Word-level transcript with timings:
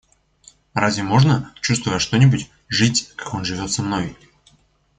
Разве 0.73 1.03
можно, 1.03 1.53
чувствуя 1.61 1.99
что-нибудь, 1.99 2.49
жить, 2.67 3.13
как 3.15 3.35
он 3.35 3.45
живет 3.45 3.71
со 3.71 3.83
мной? 3.83 4.17